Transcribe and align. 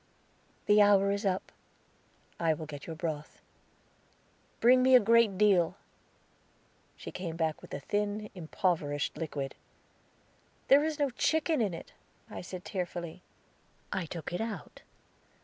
"The 0.65 0.81
hour 0.81 1.11
is 1.11 1.27
up; 1.27 1.51
I 2.39 2.55
will 2.55 2.65
get 2.65 2.87
your 2.87 2.95
broth." 2.95 3.39
"Bring 4.59 4.81
me 4.81 4.95
a 4.95 4.99
great 4.99 5.37
deal." 5.37 5.75
She 6.97 7.11
came 7.11 7.35
back 7.35 7.61
with 7.61 7.71
a 7.71 7.81
thin, 7.81 8.31
impoverished 8.33 9.15
liquid. 9.15 9.53
"There 10.69 10.83
is 10.83 10.97
no 10.97 11.11
chicken 11.11 11.61
in 11.61 11.75
it," 11.75 11.93
I 12.31 12.41
said 12.41 12.65
tearfully. 12.65 13.21
"I 13.93 14.07
took 14.07 14.33
it 14.33 14.41
out." 14.41 14.81